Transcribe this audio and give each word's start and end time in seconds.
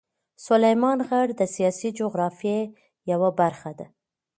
سلیمان 0.47 0.97
غر 1.09 1.27
د 1.39 1.41
سیاسي 1.55 1.89
جغرافیه 1.99 2.59
یوه 3.11 3.29
برخه 3.39 3.71
ده. 3.79 3.85